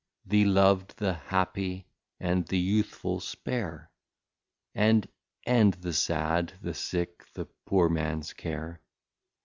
The 0.25 0.45
Lov'd, 0.45 0.97
the 0.97 1.13
Happy, 1.13 1.85
and 2.19 2.43
the 2.47 2.57
Youthful 2.57 3.19
spare, 3.19 3.91
And 4.73 5.07
end 5.45 5.75
the 5.75 5.93
Sad, 5.93 6.53
the 6.59 6.73
Sick, 6.73 7.31
the 7.33 7.45
Poor 7.67 7.87
Mans 7.87 8.33
Care. 8.33 8.81